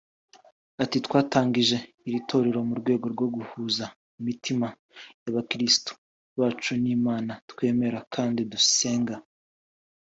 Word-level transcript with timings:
Ati 0.83 0.97
“Twatangije 1.05 1.77
iri 2.07 2.19
torero 2.29 2.59
mu 2.69 2.73
rwego 2.81 3.05
rwo 3.13 3.27
guhuza 3.35 3.85
imitima 4.19 4.67
y’abakirisitu 5.23 5.91
bacu 6.39 6.71
n’Imana 6.83 7.33
twemera 7.51 7.99
kandi 8.13 8.41
dusenga 8.51 9.15